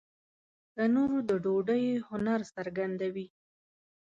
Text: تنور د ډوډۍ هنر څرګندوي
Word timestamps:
تنور 0.73 1.11
د 1.29 1.31
ډوډۍ 1.43 1.85
هنر 2.07 2.41
څرګندوي 2.55 3.27